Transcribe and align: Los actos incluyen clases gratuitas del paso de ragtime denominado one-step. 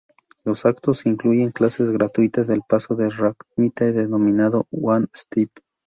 Los 0.43 0.65
actos 0.65 1.05
incluyen 1.05 1.51
clases 1.51 1.91
gratuitas 1.91 2.47
del 2.47 2.63
paso 2.67 2.95
de 2.95 3.11
ragtime 3.11 3.71
denominado 3.93 4.65
one-step. 4.71 5.51